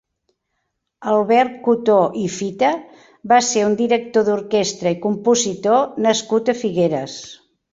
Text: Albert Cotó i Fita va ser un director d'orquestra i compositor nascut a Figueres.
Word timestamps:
Albert 1.11 1.59
Cotó 1.67 1.97
i 2.21 2.23
Fita 2.37 2.71
va 3.33 3.39
ser 3.49 3.67
un 3.67 3.77
director 3.83 4.27
d'orquestra 4.31 4.95
i 4.97 5.01
compositor 5.07 5.87
nascut 6.09 6.53
a 6.57 6.61
Figueres. 6.65 7.21